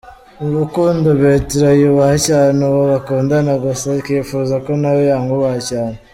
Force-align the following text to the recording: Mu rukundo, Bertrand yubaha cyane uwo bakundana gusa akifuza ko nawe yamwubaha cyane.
Mu 0.39 0.49
rukundo, 0.57 1.07
Bertrand 1.21 1.77
yubaha 1.81 2.15
cyane 2.27 2.59
uwo 2.69 2.81
bakundana 2.91 3.53
gusa 3.63 3.85
akifuza 3.99 4.55
ko 4.65 4.71
nawe 4.81 5.01
yamwubaha 5.11 5.59
cyane. 5.69 5.97